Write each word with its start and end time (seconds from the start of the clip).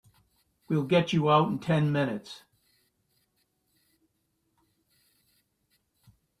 We'll 0.67 0.85
get 0.87 1.13
you 1.13 1.29
out 1.29 1.49
in 1.49 1.59
ten 1.59 1.91
minutes. 1.91 2.41